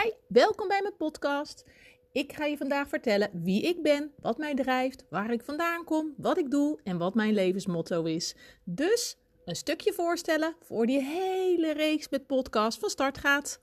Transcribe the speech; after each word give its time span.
Hi, 0.00 0.10
welkom 0.28 0.68
bij 0.68 0.82
mijn 0.82 0.96
podcast. 0.96 1.64
Ik 2.12 2.32
ga 2.32 2.44
je 2.44 2.56
vandaag 2.56 2.88
vertellen 2.88 3.30
wie 3.32 3.62
ik 3.62 3.82
ben, 3.82 4.12
wat 4.20 4.38
mij 4.38 4.54
drijft, 4.54 5.04
waar 5.10 5.32
ik 5.32 5.42
vandaan 5.42 5.84
kom, 5.84 6.14
wat 6.16 6.38
ik 6.38 6.50
doe 6.50 6.78
en 6.84 6.98
wat 6.98 7.14
mijn 7.14 7.34
levensmotto 7.34 8.04
is. 8.04 8.34
Dus 8.64 9.16
een 9.44 9.56
stukje 9.56 9.92
voorstellen 9.92 10.56
voor 10.60 10.86
die 10.86 11.00
hele 11.00 11.72
reeks 11.72 12.08
met 12.08 12.26
podcast 12.26 12.78
van 12.78 12.90
start 12.90 13.18
gaat. 13.18 13.60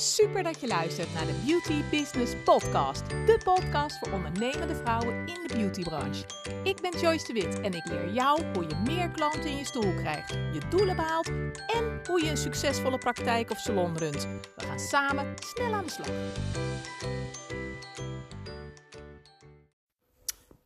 Super 0.00 0.42
dat 0.42 0.60
je 0.60 0.66
luistert 0.66 1.14
naar 1.14 1.26
de 1.26 1.42
Beauty 1.46 1.82
Business 1.90 2.32
Podcast. 2.44 3.10
De 3.10 3.40
podcast 3.44 3.98
voor 3.98 4.12
ondernemende 4.12 4.74
vrouwen 4.74 5.26
in 5.26 5.46
de 5.46 5.54
beautybranche. 5.54 6.24
Ik 6.64 6.80
ben 6.80 7.00
Joyce 7.00 7.26
de 7.26 7.32
Wit 7.32 7.60
en 7.60 7.72
ik 7.74 7.84
leer 7.84 8.12
jou 8.12 8.42
hoe 8.52 8.62
je 8.68 8.82
meer 8.84 9.10
klanten 9.10 9.50
in 9.50 9.56
je 9.56 9.64
stoel 9.64 9.94
krijgt, 9.94 10.30
je 10.30 10.60
doelen 10.70 10.96
behaalt 10.96 11.28
en 11.66 12.00
hoe 12.04 12.24
je 12.24 12.30
een 12.30 12.36
succesvolle 12.36 12.98
praktijk 12.98 13.50
of 13.50 13.58
salon 13.58 13.98
runt. 13.98 14.22
We 14.56 14.64
gaan 14.64 14.78
samen 14.78 15.34
snel 15.38 15.72
aan 15.72 15.84
de 15.84 15.90
slag. 15.90 16.10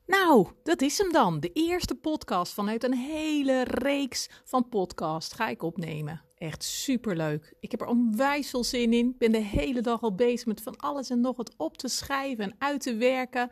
Nou, 0.06 0.48
dat 0.62 0.82
is 0.82 0.98
hem 0.98 1.12
dan. 1.12 1.40
De 1.40 1.50
eerste 1.52 1.94
podcast 1.94 2.52
vanuit 2.52 2.84
een 2.84 2.94
hele 2.94 3.64
reeks 3.64 4.28
van 4.44 4.68
podcasts 4.68 5.34
ga 5.34 5.48
ik 5.48 5.62
opnemen. 5.62 6.22
Echt 6.44 6.62
superleuk. 6.62 7.54
Ik 7.60 7.70
heb 7.70 7.80
er 7.80 7.86
onwijs 7.86 8.50
veel 8.50 8.64
zin 8.64 8.92
in. 8.92 9.08
Ik 9.08 9.18
ben 9.18 9.32
de 9.32 9.38
hele 9.38 9.80
dag 9.80 10.02
al 10.02 10.14
bezig 10.14 10.46
met 10.46 10.62
van 10.62 10.76
alles 10.76 11.10
en 11.10 11.20
nog 11.20 11.36
wat 11.36 11.54
op 11.56 11.76
te 11.76 11.88
schrijven 11.88 12.44
en 12.44 12.54
uit 12.58 12.80
te 12.80 12.96
werken. 12.96 13.50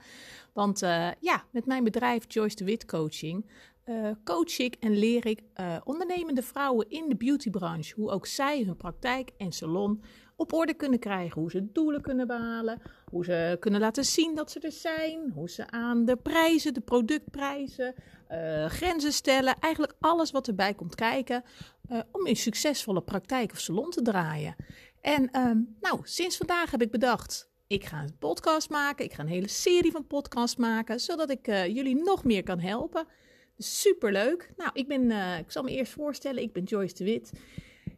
Want 0.52 0.82
uh, 0.82 1.08
ja, 1.20 1.44
met 1.50 1.66
mijn 1.66 1.84
bedrijf 1.84 2.24
Joyce 2.28 2.56
de 2.56 2.64
Wit 2.64 2.84
Coaching 2.84 3.44
uh, 3.86 4.10
coach 4.24 4.58
ik 4.58 4.74
en 4.80 4.98
leer 4.98 5.26
ik 5.26 5.42
uh, 5.60 5.76
ondernemende 5.84 6.42
vrouwen 6.42 6.90
in 6.90 7.08
de 7.08 7.16
beautybranche 7.16 7.94
hoe 7.94 8.10
ook 8.10 8.26
zij 8.26 8.62
hun 8.62 8.76
praktijk 8.76 9.30
en 9.36 9.52
salon 9.52 10.02
op 10.36 10.52
orde 10.52 10.74
kunnen 10.74 10.98
krijgen. 10.98 11.40
Hoe 11.40 11.50
ze 11.50 11.72
doelen 11.72 12.00
kunnen 12.00 12.26
behalen, 12.26 12.82
hoe 13.12 13.24
ze 13.24 13.56
kunnen 13.60 13.80
laten 13.80 14.04
zien 14.04 14.34
dat 14.34 14.50
ze 14.50 14.60
er 14.60 14.72
zijn, 14.72 15.30
hoe 15.34 15.50
ze 15.50 15.70
aan 15.70 16.04
de 16.04 16.16
prijzen, 16.16 16.74
de 16.74 16.80
productprijzen, 16.80 17.94
uh, 18.30 18.66
grenzen 18.66 19.12
stellen. 19.12 19.56
Eigenlijk 19.60 19.94
alles 20.00 20.30
wat 20.30 20.48
erbij 20.48 20.74
komt 20.74 20.94
kijken 20.94 21.44
om 22.12 22.26
een 22.26 22.36
succesvolle 22.36 23.02
praktijk 23.02 23.52
of 23.52 23.58
salon 23.58 23.90
te 23.90 24.02
draaien. 24.02 24.56
En 25.00 25.28
nou, 25.80 26.00
sinds 26.02 26.36
vandaag 26.36 26.70
heb 26.70 26.82
ik 26.82 26.90
bedacht, 26.90 27.50
ik 27.66 27.84
ga 27.84 28.02
een 28.02 28.18
podcast 28.18 28.70
maken. 28.70 29.04
Ik 29.04 29.12
ga 29.12 29.22
een 29.22 29.28
hele 29.28 29.48
serie 29.48 29.92
van 29.92 30.06
podcasts 30.06 30.56
maken, 30.56 31.00
zodat 31.00 31.30
ik 31.30 31.46
jullie 31.46 32.02
nog 32.02 32.24
meer 32.24 32.42
kan 32.42 32.60
helpen. 32.60 33.06
Super 33.58 34.12
leuk. 34.12 34.52
Nou, 34.56 34.70
ik 34.72 34.88
ben, 34.88 35.10
ik 35.38 35.50
zal 35.50 35.62
me 35.62 35.70
eerst 35.70 35.92
voorstellen. 35.92 36.42
Ik 36.42 36.52
ben 36.52 36.64
Joyce 36.64 36.94
de 36.94 37.04
Wit. 37.04 37.32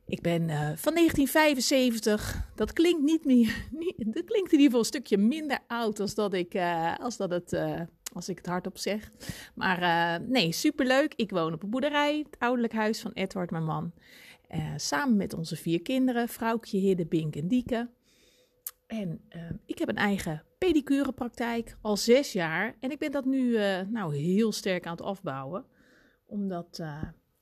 Ik 0.07 0.21
ben 0.21 0.43
uh, 0.43 0.57
van 0.57 0.95
1975. 0.95 2.51
Dat 2.55 2.73
klinkt 2.73 3.03
niet 3.03 3.25
meer. 3.25 3.67
Niet, 3.81 3.95
dat 3.97 4.25
klinkt 4.25 4.53
in 4.53 4.59
ieder 4.59 4.65
geval 4.65 4.79
een 4.79 4.85
stukje 4.85 5.19
minder 5.19 5.59
oud 5.67 6.01
als 6.01 6.15
dat 6.15 6.35
ik, 6.35 6.55
uh, 6.55 6.99
als 6.99 7.17
dat 7.17 7.31
het, 7.31 7.59
als 8.13 8.29
ik 8.29 8.37
het 8.37 8.47
hardop 8.47 8.79
zeg. 8.79 9.11
Maar 9.55 10.21
nee, 10.23 10.53
superleuk. 10.53 11.15
Ik 11.15 11.31
woon 11.31 11.53
op 11.53 11.63
een 11.63 11.71
boerderij, 11.71 12.19
het 12.19 12.39
ouderlijk 12.39 12.73
huis 12.73 13.01
van 13.01 13.13
Edward, 13.13 13.51
mijn 13.51 13.65
man. 13.65 13.93
samen 14.77 15.17
met 15.17 15.35
onze 15.35 15.57
vier 15.57 15.83
kinderen, 15.83 16.29
vrouwtje, 16.29 16.79
Hidde, 16.79 17.07
Bink 17.07 17.37
en 17.37 17.49
Dieke. 17.49 17.91
En 18.87 19.21
ik 19.67 19.79
heb 19.79 19.89
een 19.89 19.97
eigen 19.97 20.43
pedicurepraktijk 20.59 21.77
al 21.81 21.97
zes 21.97 22.33
jaar. 22.33 22.77
En 22.81 22.91
ik 22.91 22.99
ben 22.99 23.13
dat 23.13 23.25
nu 23.25 23.57
nou, 23.91 24.17
heel 24.17 24.53
sterk 24.53 24.87
aan 24.87 24.97
het 24.97 25.03
afbouwen. 25.03 25.65
Omdat 26.27 26.83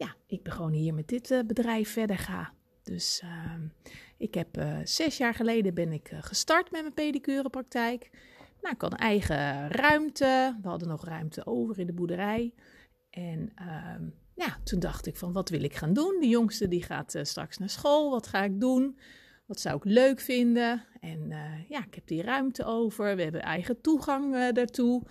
ja, 0.02 0.14
ik 0.26 0.48
gewoon 0.48 0.72
hier 0.72 0.94
met 0.94 1.08
dit 1.08 1.30
uh, 1.30 1.40
bedrijf 1.46 1.92
verder 1.92 2.18
ga. 2.18 2.52
Dus 2.82 3.20
ehm, 3.22 3.60
ik 4.18 4.34
heb 4.34 4.64
zes 4.84 5.16
jaar 5.16 5.34
geleden 5.34 5.74
ben 5.74 5.92
ik 5.92 6.10
gestart 6.20 6.70
met 6.70 6.80
mijn 6.80 6.94
pedicurepraktijk. 6.94 8.10
Nou, 8.60 8.74
ik 8.74 8.80
had 8.80 8.92
een 8.92 8.98
eigen 8.98 9.70
ruimte. 9.70 10.58
We 10.62 10.68
hadden 10.68 10.88
nog 10.88 11.04
ruimte 11.04 11.46
over 11.46 11.78
in 11.78 11.86
de 11.86 11.92
boerderij. 11.92 12.54
En 13.10 13.52
ehm, 13.54 14.08
ja, 14.34 14.56
toen 14.64 14.80
dacht 14.80 15.06
ik 15.06 15.16
van 15.16 15.32
wat 15.32 15.48
wil 15.48 15.62
ik 15.62 15.74
gaan 15.74 15.92
doen? 15.92 16.16
De 16.20 16.28
jongste 16.28 16.68
die 16.68 16.82
gaat 16.82 17.18
straks 17.22 17.58
naar 17.58 17.70
school. 17.70 18.10
Wat 18.10 18.26
ga 18.26 18.42
ik 18.42 18.60
doen? 18.60 18.98
Wat 19.46 19.60
zou 19.60 19.76
ik 19.76 19.84
leuk 19.84 20.20
vinden? 20.20 20.84
En 21.00 21.28
ja, 21.68 21.84
ik 21.86 21.94
heb 21.94 22.06
die 22.06 22.22
ruimte 22.22 22.64
over. 22.64 23.16
We 23.16 23.22
hebben 23.22 23.42
eigen 23.42 23.80
toegang 23.80 24.52
daartoe. 24.52 25.02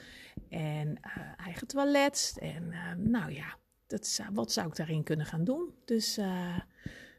En 0.49 0.99
eigen 1.37 1.67
toilet. 1.67 2.37
En 2.39 2.73
nou 2.97 3.33
ja, 3.33 3.57
dat, 3.91 4.21
wat 4.33 4.51
zou 4.51 4.67
ik 4.67 4.75
daarin 4.75 5.03
kunnen 5.03 5.25
gaan 5.25 5.43
doen? 5.43 5.69
Dus 5.85 6.15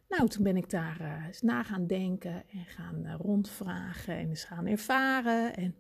nou, 0.09 0.29
toen 0.29 0.43
ben 0.43 0.57
ik 0.57 0.71
daar 0.71 1.25
eens 1.27 1.43
na 1.43 1.63
gaan 1.63 1.87
denken 1.87 2.45
en 2.51 2.65
gaan 2.67 3.17
rondvragen 3.19 4.17
en 4.17 4.29
eens 4.29 4.45
gaan 4.45 4.67
ervaren. 4.67 5.55
En, 5.57 5.75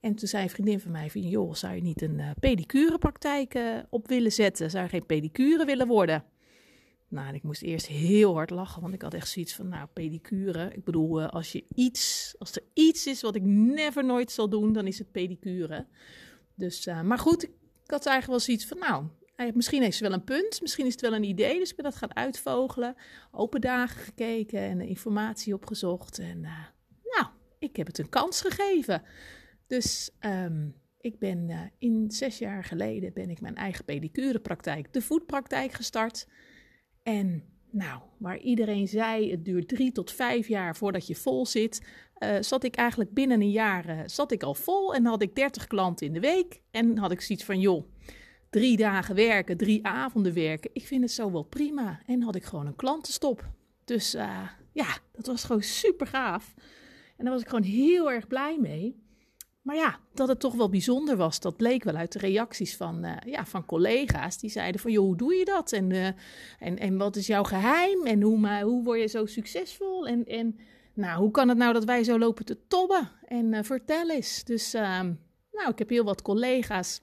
en 0.00 0.14
toen 0.14 0.28
zei 0.28 0.42
een 0.42 0.50
vriendin 0.50 0.80
van 0.80 0.90
mij 0.90 1.10
van, 1.10 1.20
joh, 1.20 1.54
zou 1.54 1.74
je 1.74 1.82
niet 1.82 2.02
een 2.02 2.20
pedicurepraktijk 2.40 3.58
op 3.90 4.08
willen 4.08 4.32
zetten? 4.32 4.70
Zou 4.70 4.84
je 4.84 4.90
geen 4.90 5.06
pedicure 5.06 5.64
willen 5.64 5.86
worden? 5.86 6.24
Nou, 7.08 7.34
ik 7.34 7.42
moest 7.42 7.62
eerst 7.62 7.86
heel 7.86 8.34
hard 8.34 8.50
lachen, 8.50 8.82
want 8.82 8.94
ik 8.94 9.02
had 9.02 9.14
echt 9.14 9.28
zoiets 9.28 9.54
van, 9.54 9.68
nou, 9.68 9.88
pedicure. 9.92 10.70
Ik 10.74 10.84
bedoel, 10.84 11.22
als, 11.22 11.52
je 11.52 11.64
iets, 11.74 12.34
als 12.38 12.56
er 12.56 12.62
iets 12.74 13.06
is 13.06 13.20
wat 13.20 13.34
ik 13.34 13.42
never 13.44 14.04
nooit 14.04 14.30
zal 14.30 14.48
doen, 14.48 14.72
dan 14.72 14.86
is 14.86 14.98
het 14.98 15.12
pedicure. 15.12 15.86
Dus, 16.54 16.86
maar 17.04 17.18
goed, 17.18 17.42
ik 17.42 17.50
had 17.90 18.06
eigenlijk 18.06 18.26
wel 18.26 18.38
zoiets 18.38 18.66
van, 18.66 18.78
nou, 18.78 19.04
misschien 19.54 19.82
heeft 19.82 19.96
ze 19.96 20.02
wel 20.02 20.12
een 20.12 20.24
punt, 20.24 20.60
misschien 20.60 20.86
is 20.86 20.92
het 20.92 21.00
wel 21.00 21.14
een 21.14 21.24
idee. 21.24 21.58
Dus 21.58 21.70
ik 21.70 21.76
ben 21.76 21.84
dat 21.84 21.96
gaan 21.96 22.16
uitvogelen, 22.16 22.94
open 23.30 23.60
dagen 23.60 24.00
gekeken 24.00 24.60
en 24.60 24.80
informatie 24.80 25.54
opgezocht. 25.54 26.18
En 26.18 26.38
uh, 26.42 26.58
nou, 27.02 27.26
ik 27.58 27.76
heb 27.76 27.86
het 27.86 27.98
een 27.98 28.08
kans 28.08 28.40
gegeven. 28.40 29.02
Dus 29.66 30.10
um, 30.20 30.74
ik 31.00 31.18
ben 31.18 31.72
in 31.78 32.10
zes 32.10 32.38
jaar 32.38 32.64
geleden 32.64 33.12
ben 33.12 33.30
ik 33.30 33.40
mijn 33.40 33.56
eigen 33.56 33.84
pedicurepraktijk, 33.84 34.92
de 34.92 35.02
voetpraktijk, 35.02 35.72
gestart. 35.72 36.28
En 37.02 37.44
nou, 37.70 38.00
waar 38.18 38.38
iedereen 38.38 38.88
zei 38.88 39.30
het 39.30 39.44
duurt 39.44 39.68
drie 39.68 39.92
tot 39.92 40.10
vijf 40.10 40.48
jaar 40.48 40.76
voordat 40.76 41.06
je 41.06 41.14
vol 41.14 41.46
zit, 41.46 41.86
uh, 42.18 42.36
zat 42.40 42.64
ik 42.64 42.74
eigenlijk 42.74 43.12
binnen 43.12 43.40
een 43.40 43.50
jaar 43.50 44.10
zat 44.10 44.32
ik 44.32 44.42
al 44.42 44.54
vol 44.54 44.94
en 44.94 45.04
had 45.04 45.22
ik 45.22 45.34
30 45.34 45.66
klanten 45.66 46.06
in 46.06 46.12
de 46.12 46.20
week. 46.20 46.60
En 46.70 46.98
had 46.98 47.12
ik 47.12 47.20
zoiets 47.20 47.44
van, 47.44 47.60
joh, 47.60 47.84
drie 48.52 48.76
dagen 48.76 49.14
werken, 49.14 49.56
drie 49.56 49.86
avonden 49.86 50.34
werken, 50.34 50.70
ik 50.72 50.86
vind 50.86 51.02
het 51.02 51.10
zo 51.10 51.32
wel 51.32 51.42
prima. 51.42 52.00
En 52.06 52.22
had 52.22 52.34
ik 52.34 52.44
gewoon 52.44 52.66
een 52.66 52.76
klantenstop. 52.76 53.48
Dus 53.84 54.14
uh, 54.14 54.48
ja, 54.72 54.98
dat 55.12 55.26
was 55.26 55.44
gewoon 55.44 55.62
super 55.62 56.06
gaaf. 56.06 56.54
En 57.16 57.24
daar 57.24 57.32
was 57.32 57.42
ik 57.42 57.48
gewoon 57.48 57.64
heel 57.64 58.10
erg 58.10 58.26
blij 58.26 58.58
mee. 58.60 59.00
Maar 59.62 59.76
ja, 59.76 59.98
dat 60.14 60.28
het 60.28 60.40
toch 60.40 60.54
wel 60.54 60.68
bijzonder 60.68 61.16
was, 61.16 61.40
dat 61.40 61.56
bleek 61.56 61.84
wel 61.84 61.94
uit 61.94 62.12
de 62.12 62.18
reacties 62.18 62.76
van, 62.76 63.04
uh, 63.04 63.16
ja, 63.26 63.46
van 63.46 63.64
collega's. 63.64 64.38
Die 64.38 64.50
zeiden 64.50 64.80
van, 64.80 64.92
joh, 64.92 65.04
hoe 65.04 65.16
doe 65.16 65.34
je 65.34 65.44
dat? 65.44 65.72
En, 65.72 65.90
uh, 65.90 66.06
en, 66.58 66.78
en 66.78 66.96
wat 66.96 67.16
is 67.16 67.26
jouw 67.26 67.44
geheim? 67.44 68.06
En 68.06 68.22
hoe, 68.22 68.38
maar, 68.38 68.62
hoe 68.62 68.84
word 68.84 69.00
je 69.00 69.06
zo 69.06 69.26
succesvol? 69.26 70.06
En, 70.06 70.24
en 70.24 70.58
nou, 70.94 71.20
hoe 71.20 71.30
kan 71.30 71.48
het 71.48 71.58
nou 71.58 71.72
dat 71.72 71.84
wij 71.84 72.04
zo 72.04 72.18
lopen 72.18 72.44
te 72.44 72.66
tobben? 72.66 73.10
En 73.24 73.64
vertel 73.64 74.10
eens. 74.10 74.44
Dus 74.44 74.72
nou, 75.52 75.70
ik 75.70 75.78
heb 75.78 75.88
heel 75.88 76.04
wat 76.04 76.22
collega's 76.22 77.00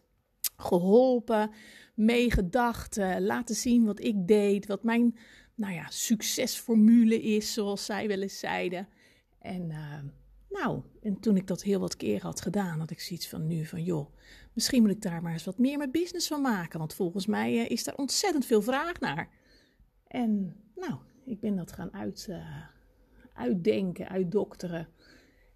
geholpen, 0.55 1.51
meegedacht, 1.95 2.97
laten 3.19 3.55
zien 3.55 3.85
wat 3.85 4.03
ik 4.03 4.27
deed. 4.27 4.65
Wat 4.65 4.83
mijn, 4.83 5.17
nou 5.55 5.73
ja, 5.73 5.85
succesformule 5.89 7.21
is, 7.21 7.53
zoals 7.53 7.85
zij 7.85 8.07
wel 8.07 8.21
eens 8.21 8.39
zeiden. 8.39 8.87
En 9.39 9.71
nou, 10.49 10.81
en 11.01 11.19
toen 11.19 11.35
ik 11.35 11.47
dat 11.47 11.63
heel 11.63 11.79
wat 11.79 11.95
keer 11.95 12.21
had 12.21 12.41
gedaan, 12.41 12.79
had 12.79 12.91
ik 12.91 12.99
zoiets 12.99 13.27
van 13.29 13.47
nu 13.47 13.65
van 13.65 13.83
joh, 13.83 14.13
misschien 14.53 14.81
moet 14.81 14.91
ik 14.91 15.01
daar 15.01 15.21
maar 15.21 15.33
eens 15.33 15.43
wat 15.43 15.57
meer 15.57 15.77
mijn 15.77 15.91
business 15.91 16.27
van 16.27 16.41
maken. 16.41 16.79
Want 16.79 16.93
volgens 16.93 17.25
mij 17.25 17.53
uh, 17.53 17.69
is 17.69 17.83
daar 17.83 17.95
ontzettend 17.95 18.45
veel 18.45 18.61
vraag 18.61 18.99
naar. 18.99 19.29
En 20.07 20.55
nou, 20.75 20.93
ik 21.25 21.39
ben 21.39 21.55
dat 21.55 21.71
gaan 21.71 21.93
uit, 21.93 22.29
uitdenken, 23.33 24.09
uitdokteren. 24.09 24.87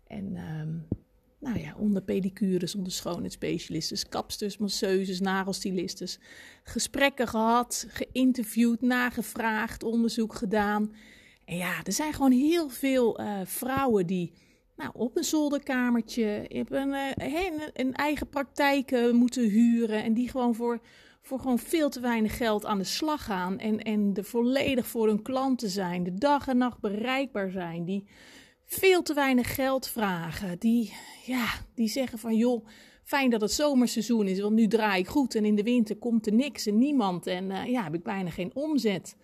En 0.08 0.36
um, 0.36 0.88
nou 1.44 1.60
ja, 1.60 1.76
onder 1.78 2.02
pedicures, 2.02 2.76
onder 2.76 2.92
schoonheidsspecialisten, 2.92 4.10
kapsters, 4.10 4.58
masseuses, 4.58 5.20
nagelstylistes. 5.20 6.20
Gesprekken 6.64 7.28
gehad, 7.28 7.86
geïnterviewd, 7.90 8.82
nagevraagd, 8.82 9.84
onderzoek 9.84 10.34
gedaan. 10.34 10.94
En 11.46 11.58
ja, 11.58 11.84
er 11.84 11.92
zijn 11.92 12.14
gewoon 12.14 12.32
heel 12.32 12.70
veel 12.70 13.22
uh, 13.22 13.40
vrouwen 13.44 14.08
die 14.08 14.34
nou, 14.76 14.92
op 14.94 15.18
een 15.18 15.24
zolderkamertje, 15.24 16.46
een, 16.48 16.74
een, 16.74 16.94
eh, 16.94 17.52
een 17.74 17.94
eigen 17.94 18.30
praktijk 18.30 18.92
uh, 18.92 19.12
moeten 19.12 19.44
huren. 19.50 20.04
En 20.04 20.14
die 20.14 20.30
gewoon 20.30 20.56
voor, 20.56 20.80
voor 21.22 21.40
gewoon 21.40 21.60
veel 21.60 21.90
te 21.90 22.00
weinig 22.00 22.38
geld 22.38 22.66
aan 22.66 22.78
de 22.78 22.84
slag 22.84 23.24
gaan. 23.24 23.60
En, 23.60 23.80
en 23.80 24.12
er 24.14 24.24
volledig 24.24 24.88
voor 24.88 25.08
hun 25.08 25.22
klanten 25.22 25.70
zijn. 25.70 26.04
De 26.04 26.14
dag 26.14 26.48
en 26.48 26.58
nacht 26.58 26.80
bereikbaar 26.80 27.50
zijn. 27.50 27.86
Die 27.86 28.08
veel 28.74 29.02
te 29.02 29.14
weinig 29.14 29.56
geld 29.56 29.88
vragen. 29.88 30.60
Die, 30.60 30.94
ja, 31.26 31.48
die 31.76 31.88
zeggen 31.88 32.20
van 32.20 32.36
joh, 32.36 32.66
fijn 33.04 33.30
dat 33.30 33.42
het 33.42 33.52
zomerseizoen 33.52 34.28
is. 34.28 34.40
Want 34.40 34.56
nu 34.56 34.68
draai 34.68 35.00
ik 35.00 35.08
goed. 35.08 35.36
En 35.36 35.46
in 35.46 35.56
de 35.56 35.64
winter 35.64 35.98
komt 35.98 36.26
er 36.26 36.34
niks 36.34 36.66
en 36.66 36.78
niemand. 36.78 37.28
En 37.28 37.50
uh, 37.50 37.66
ja, 37.66 37.84
heb 37.84 37.94
ik 37.94 38.04
bijna 38.04 38.30
geen 38.30 38.52
omzet. 38.54 39.16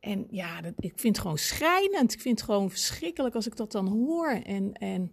En 0.00 0.26
ja, 0.30 0.60
dat, 0.60 0.72
ik 0.76 0.92
vind 0.94 1.16
het 1.16 1.18
gewoon 1.18 1.38
schrijnend. 1.38 2.12
Ik 2.12 2.20
vind 2.20 2.38
het 2.38 2.48
gewoon 2.48 2.70
verschrikkelijk 2.70 3.34
als 3.34 3.46
ik 3.46 3.56
dat 3.56 3.72
dan 3.72 3.88
hoor. 3.88 4.28
En, 4.28 4.72
en 4.72 5.12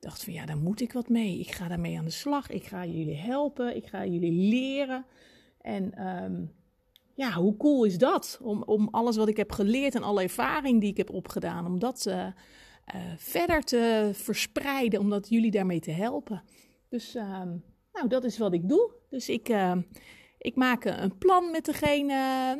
dacht 0.00 0.24
van 0.24 0.32
ja, 0.32 0.46
daar 0.46 0.58
moet 0.58 0.80
ik 0.80 0.92
wat 0.92 1.08
mee. 1.08 1.38
Ik 1.38 1.50
ga 1.50 1.68
daarmee 1.68 1.98
aan 1.98 2.04
de 2.04 2.10
slag. 2.10 2.50
Ik 2.50 2.64
ga 2.64 2.86
jullie 2.86 3.16
helpen. 3.16 3.76
Ik 3.76 3.86
ga 3.86 4.06
jullie 4.06 4.32
leren. 4.32 5.04
En 5.60 5.94
ehm, 5.94 6.44
ja, 7.14 7.32
hoe 7.32 7.56
cool 7.56 7.84
is 7.84 7.98
dat? 7.98 8.38
Om, 8.42 8.62
om 8.62 8.88
alles 8.90 9.16
wat 9.16 9.28
ik 9.28 9.36
heb 9.36 9.52
geleerd 9.52 9.94
en 9.94 10.02
alle 10.02 10.22
ervaring 10.22 10.80
die 10.80 10.90
ik 10.90 10.96
heb 10.96 11.10
opgedaan, 11.10 11.66
om 11.66 11.78
dat 11.78 12.06
uh, 12.08 12.26
verder 13.16 13.62
te 13.62 14.10
verspreiden, 14.12 15.00
om 15.00 15.10
dat 15.10 15.28
jullie 15.28 15.50
daarmee 15.50 15.80
te 15.80 15.90
helpen. 15.90 16.42
Dus 16.88 17.14
ehm, 17.14 17.48
nou, 17.92 18.08
dat 18.08 18.24
is 18.24 18.38
wat 18.38 18.52
ik 18.52 18.68
doe. 18.68 18.90
Dus 19.10 19.28
ik, 19.28 19.48
ehm, 19.48 19.80
ik 20.38 20.56
maak 20.56 20.84
een 20.84 21.18
plan 21.18 21.50
met 21.50 21.64
degene, 21.64 22.14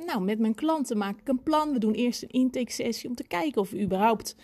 nou, 0.06 0.20
met 0.20 0.38
mijn 0.38 0.54
klanten 0.54 0.98
maak 0.98 1.20
ik 1.20 1.28
een 1.28 1.42
plan. 1.42 1.72
We 1.72 1.78
doen 1.78 1.94
eerst 1.94 2.22
een 2.22 2.28
intake 2.28 2.72
sessie 2.72 3.08
om 3.08 3.14
te 3.14 3.26
kijken 3.26 3.60
of 3.60 3.70
we 3.70 3.82
überhaupt 3.82 4.36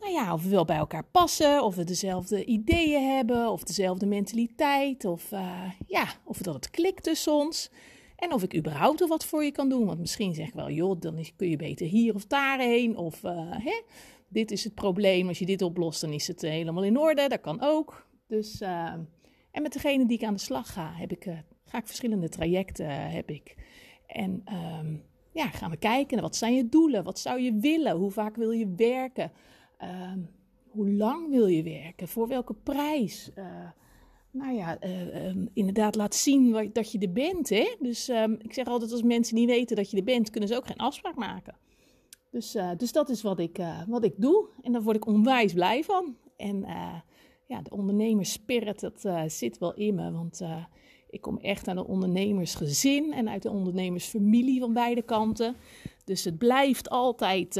nou 0.00 0.12
ja, 0.12 0.32
of 0.32 0.42
we 0.42 0.48
wel 0.48 0.64
bij 0.64 0.76
elkaar 0.76 1.04
passen, 1.04 1.62
of 1.62 1.74
we 1.74 1.84
dezelfde 1.84 2.44
ideeën 2.44 3.14
hebben, 3.14 3.50
of 3.50 3.62
dezelfde 3.62 4.06
mentaliteit, 4.06 5.04
of 5.04 5.32
uh, 5.32 5.70
ja, 5.86 6.06
of 6.24 6.38
dat 6.38 6.54
het 6.54 6.70
klikt 6.70 7.02
tussen 7.02 7.32
ons. 7.32 7.70
En 8.16 8.32
of 8.32 8.42
ik 8.42 8.56
überhaupt 8.56 9.00
er 9.00 9.08
wat 9.08 9.24
voor 9.24 9.44
je 9.44 9.52
kan 9.52 9.68
doen. 9.68 9.86
Want 9.86 9.98
misschien 9.98 10.34
zeg 10.34 10.46
ik 10.46 10.54
wel, 10.54 10.70
joh, 10.70 11.00
dan 11.00 11.24
kun 11.36 11.48
je 11.48 11.56
beter 11.56 11.86
hier 11.86 12.14
of 12.14 12.26
daarheen. 12.26 12.96
Of 12.96 13.22
uh, 13.22 13.32
hè, 13.50 13.82
dit 14.28 14.50
is 14.50 14.64
het 14.64 14.74
probleem. 14.74 15.28
Als 15.28 15.38
je 15.38 15.46
dit 15.46 15.62
oplost, 15.62 16.00
dan 16.00 16.12
is 16.12 16.26
het 16.26 16.40
helemaal 16.40 16.84
in 16.84 16.98
orde. 16.98 17.28
Dat 17.28 17.40
kan 17.40 17.60
ook. 17.60 18.06
Dus, 18.26 18.60
uh, 18.60 18.92
en 19.50 19.62
met 19.62 19.72
degene 19.72 20.06
die 20.06 20.18
ik 20.18 20.24
aan 20.24 20.34
de 20.34 20.40
slag 20.40 20.72
ga, 20.72 20.92
heb 20.92 21.12
ik, 21.12 21.26
uh, 21.26 21.38
ga 21.64 21.78
ik 21.78 21.86
verschillende 21.86 22.28
trajecten. 22.28 23.10
heb 23.10 23.30
ik. 23.30 23.56
En 24.06 24.44
um, 24.78 25.02
ja, 25.32 25.48
gaan 25.48 25.70
we 25.70 25.76
kijken. 25.76 26.20
Wat 26.20 26.36
zijn 26.36 26.54
je 26.54 26.68
doelen? 26.68 27.04
Wat 27.04 27.18
zou 27.18 27.40
je 27.40 27.58
willen? 27.58 27.96
Hoe 27.96 28.10
vaak 28.10 28.36
wil 28.36 28.50
je 28.50 28.72
werken? 28.76 29.32
Um, 30.12 30.28
hoe 30.68 30.90
lang 30.90 31.30
wil 31.30 31.46
je 31.46 31.62
werken? 31.62 32.08
Voor 32.08 32.28
welke 32.28 32.54
prijs? 32.54 33.30
nou 34.30 34.54
ja, 34.54 34.78
inderdaad 35.52 35.94
laat 35.94 36.14
zien 36.14 36.70
dat 36.72 36.92
je 36.92 36.98
er 36.98 37.12
bent. 37.12 37.48
Hè? 37.48 37.76
Dus 37.80 38.08
ik 38.38 38.52
zeg 38.52 38.66
altijd, 38.66 38.92
als 38.92 39.02
mensen 39.02 39.34
niet 39.34 39.48
weten 39.48 39.76
dat 39.76 39.90
je 39.90 39.96
er 39.96 40.04
bent, 40.04 40.30
kunnen 40.30 40.48
ze 40.48 40.56
ook 40.56 40.66
geen 40.66 40.76
afspraak 40.76 41.14
maken. 41.14 41.54
Dus, 42.36 42.54
uh, 42.54 42.70
dus 42.76 42.92
dat 42.92 43.08
is 43.08 43.22
wat 43.22 43.38
ik, 43.38 43.58
wat 43.86 44.04
ik 44.04 44.14
doe. 44.16 44.48
En 44.62 44.72
daar 44.72 44.82
word 44.82 44.96
ik 44.96 45.06
onwijs 45.06 45.52
blij 45.52 45.84
van. 45.84 46.16
En 46.36 46.64
ja, 47.46 47.62
de 47.62 47.70
ondernemerspirit, 47.70 48.80
dat 48.80 49.32
zit 49.32 49.58
wel 49.58 49.74
in 49.74 49.94
me. 49.94 50.12
Want 50.12 50.40
ik 51.10 51.20
kom 51.20 51.38
echt 51.38 51.68
uit 51.68 51.76
een 51.76 51.84
ondernemersgezin 51.84 53.12
en 53.12 53.28
uit 53.28 53.44
een 53.44 53.52
ondernemersfamilie 53.52 54.60
van 54.60 54.72
beide 54.72 55.02
kanten. 55.02 55.56
Dus 56.04 56.24
het 56.24 56.38
blijft 56.38 56.90
altijd, 56.90 57.54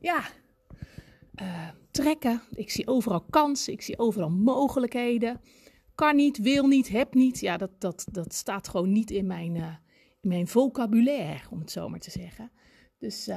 ja, 0.00 0.24
trekken. 1.90 2.42
Ik 2.54 2.70
zie 2.70 2.86
overal 2.86 3.24
kansen, 3.30 3.72
ik 3.72 3.82
zie 3.82 3.98
overal 3.98 4.30
mogelijkheden 4.30 5.40
kan 5.94 6.16
niet, 6.16 6.38
wil 6.38 6.66
niet, 6.66 6.88
heb 6.88 7.14
niet. 7.14 7.40
Ja, 7.40 7.56
dat, 7.56 7.70
dat, 7.78 8.06
dat 8.12 8.34
staat 8.34 8.68
gewoon 8.68 8.92
niet 8.92 9.10
in 9.10 9.26
mijn, 9.26 9.56
in 10.20 10.28
mijn 10.28 10.48
vocabulaire, 10.48 11.50
om 11.50 11.58
het 11.58 11.70
zo 11.70 11.88
maar 11.88 12.00
te 12.00 12.10
zeggen. 12.10 12.50
Dus 12.98 13.28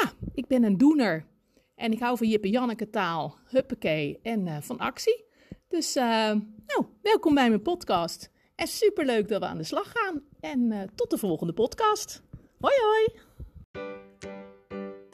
ja, 0.00 0.12
ik 0.34 0.46
ben 0.46 0.62
een 0.62 0.78
doener. 0.78 1.26
En 1.74 1.92
ik 1.92 2.00
hou 2.00 2.16
van 2.16 2.28
Jip 2.28 2.44
en 2.44 2.50
Janneke 2.50 2.90
taal, 2.90 3.38
huppakee 3.44 4.18
en 4.22 4.46
uh, 4.46 4.56
van 4.60 4.78
actie. 4.78 5.24
Dus 5.68 5.94
nou, 5.94 6.86
welkom 7.02 7.34
bij 7.34 7.48
mijn 7.48 7.62
podcast. 7.62 8.30
En 8.54 8.66
superleuk 8.66 9.28
dat 9.28 9.40
we 9.40 9.46
aan 9.46 9.58
de 9.58 9.64
slag 9.64 9.92
gaan. 9.94 10.22
En 10.40 10.90
tot 10.94 11.10
de 11.10 11.18
volgende 11.18 11.52
podcast. 11.52 12.22
Hoi 12.60 12.74
hoi! 12.80 13.26